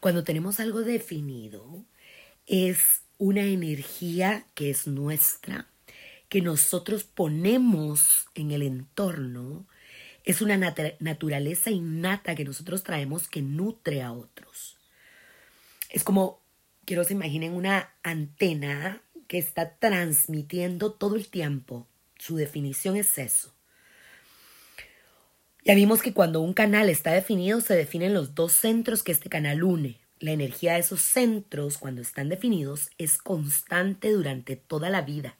[0.00, 1.84] Cuando tenemos algo definido,
[2.46, 5.68] es una energía que es nuestra,
[6.28, 9.66] que nosotros ponemos en el entorno,
[10.24, 14.76] es una naturaleza innata que nosotros traemos que nutre a otros.
[15.88, 16.40] Es como,
[16.84, 21.86] quiero que se imaginen una antena que está transmitiendo todo el tiempo.
[22.20, 23.54] Su definición es eso.
[25.64, 29.30] Ya vimos que cuando un canal está definido se definen los dos centros que este
[29.30, 30.00] canal une.
[30.18, 35.38] La energía de esos centros, cuando están definidos, es constante durante toda la vida.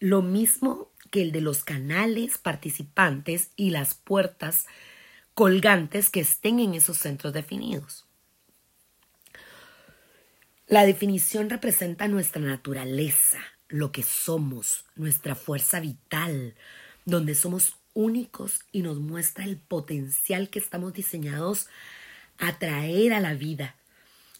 [0.00, 4.66] Lo mismo que el de los canales participantes y las puertas
[5.34, 8.06] colgantes que estén en esos centros definidos.
[10.66, 13.38] La definición representa nuestra naturaleza,
[13.74, 16.54] lo que somos, nuestra fuerza vital,
[17.06, 21.66] donde somos únicos y nos muestra el potencial que estamos diseñados
[22.38, 23.74] a traer a la vida.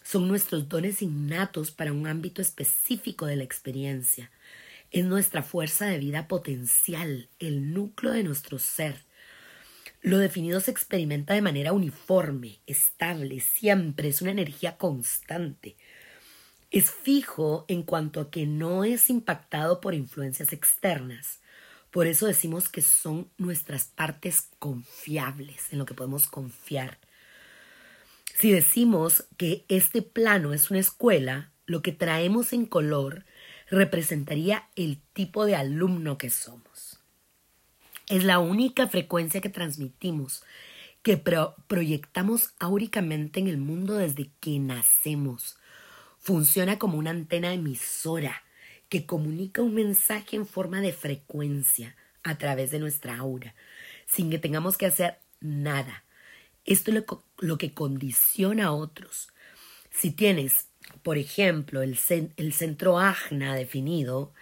[0.05, 4.31] Son nuestros dones innatos para un ámbito específico de la experiencia.
[4.89, 9.01] Es nuestra fuerza de vida potencial, el núcleo de nuestro ser.
[10.01, 15.75] Lo definido se experimenta de manera uniforme, estable, siempre, es una energía constante.
[16.75, 21.39] Es fijo en cuanto a que no es impactado por influencias externas.
[21.89, 26.99] Por eso decimos que son nuestras partes confiables, en lo que podemos confiar.
[28.25, 33.23] Si decimos que este plano es una escuela, lo que traemos en color
[33.69, 36.99] representaría el tipo de alumno que somos.
[38.09, 40.43] Es la única frecuencia que transmitimos,
[41.03, 45.55] que proyectamos áuricamente en el mundo desde que nacemos.
[46.25, 48.41] Funciona como una antena emisora
[48.89, 53.53] que comunica un mensaje en forma de frecuencia a través de nuestra aura,
[54.07, 56.03] sin que tengamos que hacer nada.
[56.65, 57.03] Esto es
[57.37, 59.29] lo, que condiciona a otros.
[59.91, 60.65] Si tienes
[61.03, 61.95] por ejemplo, el,
[62.37, 64.33] el centro ajna definido,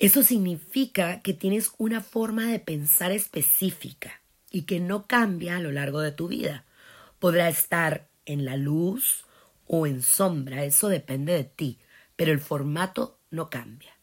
[0.00, 4.20] eso significa que tienes una forma de pensar específica
[4.50, 6.64] y que no cambia a lo largo de tu vida.
[7.20, 9.24] Podrá estar en la luz
[9.74, 11.78] o en sombra, eso depende de ti,
[12.14, 13.96] pero el formato no cambia.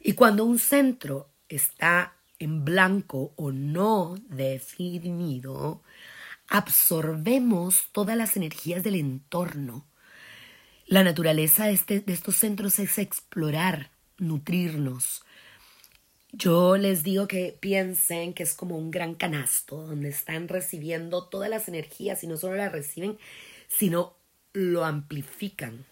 [0.00, 5.82] Y cuando un centro está en blanco o no definido,
[6.46, 9.84] absorbemos todas las energías del entorno.
[10.86, 15.24] La naturaleza de, este, de estos centros es explorar, nutrirnos.
[16.30, 21.50] Yo les digo que piensen que es como un gran canasto donde están recibiendo todas
[21.50, 23.18] las energías y no solo las reciben,
[23.68, 24.16] sino
[24.52, 25.84] lo amplifican.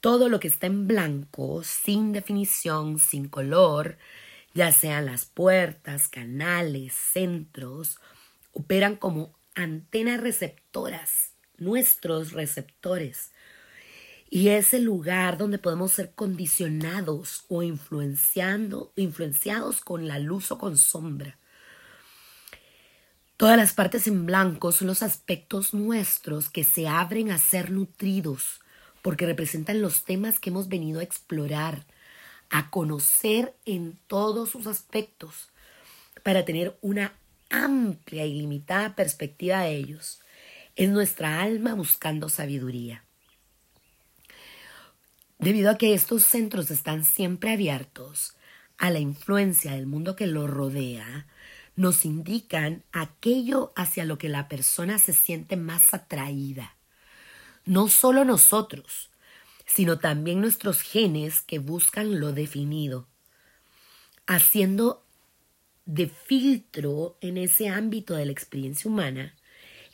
[0.00, 3.96] Todo lo que está en blanco, sin definición, sin color,
[4.52, 7.98] ya sean las puertas, canales, centros,
[8.52, 13.32] operan como antenas receptoras, nuestros receptores.
[14.30, 20.58] Y es el lugar donde podemos ser condicionados o influenciando, influenciados con la luz o
[20.58, 21.38] con sombra.
[23.44, 28.62] Todas las partes en blanco son los aspectos nuestros que se abren a ser nutridos,
[29.02, 31.84] porque representan los temas que hemos venido a explorar,
[32.48, 35.50] a conocer en todos sus aspectos,
[36.22, 37.12] para tener una
[37.50, 40.20] amplia y limitada perspectiva de ellos.
[40.74, 43.04] Es nuestra alma buscando sabiduría.
[45.38, 48.38] Debido a que estos centros están siempre abiertos
[48.78, 51.26] a la influencia del mundo que los rodea,
[51.76, 56.76] nos indican aquello hacia lo que la persona se siente más atraída.
[57.64, 59.10] No solo nosotros,
[59.66, 63.08] sino también nuestros genes que buscan lo definido,
[64.26, 65.04] haciendo
[65.86, 69.34] de filtro en ese ámbito de la experiencia humana,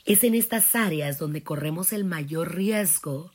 [0.05, 3.31] es en estas áreas donde corremos el mayor riesgo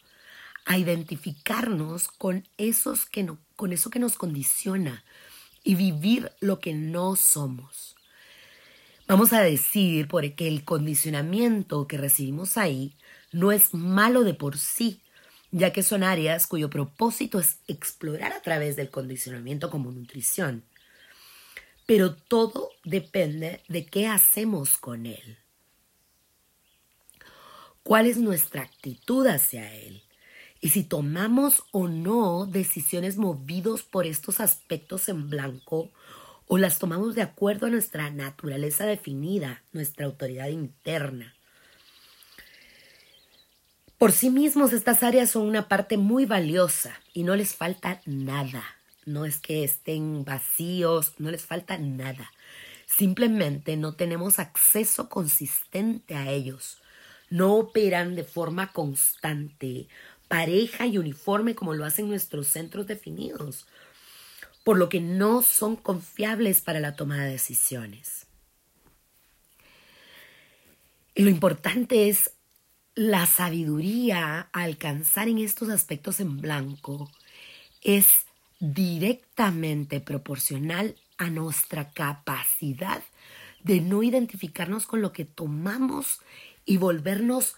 [0.64, 5.04] a identificarnos con, esos que con eso que nos condiciona
[5.62, 7.95] y vivir lo que no somos.
[9.08, 12.96] Vamos a decir porque el condicionamiento que recibimos ahí
[13.30, 15.00] no es malo de por sí,
[15.52, 20.64] ya que son áreas cuyo propósito es explorar a través del condicionamiento como nutrición.
[21.86, 25.38] Pero todo depende de qué hacemos con él.
[27.84, 30.02] ¿Cuál es nuestra actitud hacia él?
[30.60, 35.92] Y si tomamos o no decisiones movidos por estos aspectos en blanco
[36.48, 41.34] o las tomamos de acuerdo a nuestra naturaleza definida, nuestra autoridad interna.
[43.98, 48.62] Por sí mismos estas áreas son una parte muy valiosa y no les falta nada.
[49.06, 52.30] No es que estén vacíos, no les falta nada.
[52.86, 56.78] Simplemente no tenemos acceso consistente a ellos.
[57.30, 59.88] No operan de forma constante,
[60.28, 63.66] pareja y uniforme como lo hacen nuestros centros definidos,
[64.66, 68.26] por lo que no son confiables para la toma de decisiones.
[71.14, 72.32] Y lo importante es
[72.96, 77.08] la sabiduría a alcanzar en estos aspectos en blanco
[77.80, 78.08] es
[78.58, 83.04] directamente proporcional a nuestra capacidad
[83.62, 86.22] de no identificarnos con lo que tomamos
[86.64, 87.54] y volvernos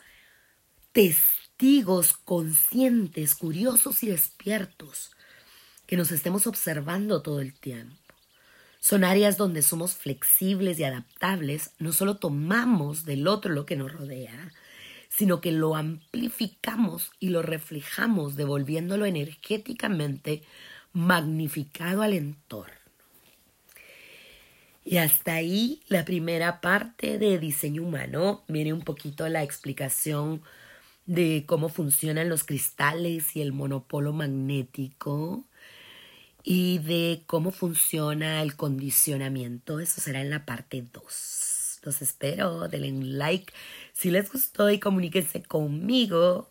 [0.92, 5.12] testigos conscientes, curiosos y despiertos,
[5.88, 7.96] que nos estemos observando todo el tiempo.
[8.78, 13.90] Son áreas donde somos flexibles y adaptables, no solo tomamos del otro lo que nos
[13.90, 14.52] rodea,
[15.08, 20.42] sino que lo amplificamos y lo reflejamos, devolviéndolo energéticamente
[20.92, 22.74] magnificado al entorno.
[24.84, 28.44] Y hasta ahí la primera parte de diseño humano.
[28.46, 30.42] Viene un poquito la explicación
[31.06, 35.47] de cómo funcionan los cristales y el monopolo magnético
[36.42, 39.80] y de cómo funciona el condicionamiento.
[39.80, 41.80] Eso será en la parte 2.
[41.82, 43.52] Los espero, denle un like
[43.92, 46.50] si les gustó y comuníquense conmigo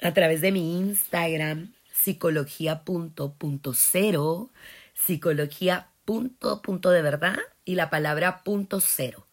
[0.00, 4.50] a través de mi Instagram, psicología.cero,
[4.94, 9.26] psicología punto, punto de verdad y la palabra punto cero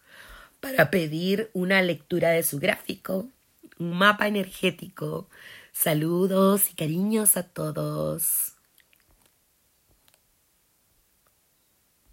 [0.60, 3.28] para pedir una lectura de su gráfico,
[3.78, 5.28] un mapa energético.
[5.72, 8.51] Saludos y cariños a todos.